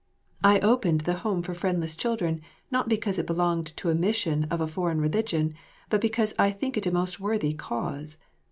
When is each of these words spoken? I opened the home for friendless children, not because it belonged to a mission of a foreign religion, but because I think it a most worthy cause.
I 0.43 0.59
opened 0.61 1.01
the 1.01 1.17
home 1.21 1.43
for 1.43 1.53
friendless 1.53 1.95
children, 1.95 2.41
not 2.71 2.89
because 2.89 3.19
it 3.19 3.27
belonged 3.27 3.67
to 3.77 3.91
a 3.91 3.93
mission 3.93 4.45
of 4.45 4.59
a 4.59 4.65
foreign 4.65 4.99
religion, 4.99 5.53
but 5.91 6.01
because 6.01 6.33
I 6.39 6.49
think 6.49 6.75
it 6.75 6.87
a 6.87 6.91
most 6.91 7.19
worthy 7.19 7.53
cause. 7.53 8.17